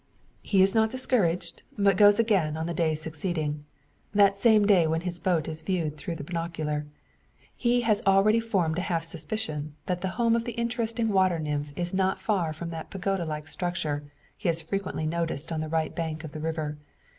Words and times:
He 0.41 0.63
is 0.63 0.73
not 0.73 0.89
discouraged; 0.89 1.61
but 1.77 1.95
goes 1.95 2.17
again 2.17 2.57
on 2.57 2.65
the 2.65 2.73
day 2.73 2.95
succeeding 2.95 3.65
that 4.15 4.35
same 4.35 4.63
when 4.63 5.01
his 5.01 5.19
boat 5.19 5.47
is 5.47 5.61
viewed 5.61 5.95
through 5.95 6.15
the 6.15 6.23
binocular. 6.23 6.87
He 7.55 7.81
has 7.81 8.01
already 8.07 8.39
formed 8.39 8.79
a 8.79 8.89
half 8.89 9.03
suspicion 9.03 9.75
that 9.85 10.01
the 10.01 10.07
home 10.17 10.35
of 10.35 10.43
the 10.45 10.53
interesting 10.53 11.09
water 11.09 11.37
nymph 11.37 11.71
is 11.75 11.93
not 11.93 12.19
far 12.19 12.51
from 12.51 12.71
that 12.71 12.89
pagoda 12.89 13.25
like 13.25 13.47
structure, 13.47 14.11
he 14.35 14.49
has 14.49 14.59
frequently 14.63 15.05
noticed 15.05 15.51
on 15.51 15.61
the 15.61 15.69
right 15.69 15.95
bank 15.95 16.23
of 16.23 16.31
the 16.31 16.39
river. 16.39 16.79